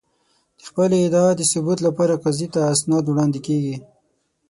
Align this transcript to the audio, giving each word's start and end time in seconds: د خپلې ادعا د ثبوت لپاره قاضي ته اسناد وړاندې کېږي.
د 0.57 0.59
خپلې 0.67 0.97
ادعا 1.07 1.29
د 1.35 1.41
ثبوت 1.51 1.79
لپاره 1.87 2.13
قاضي 2.23 2.47
ته 2.53 2.59
اسناد 2.73 3.05
وړاندې 3.07 3.39
کېږي. 3.47 3.75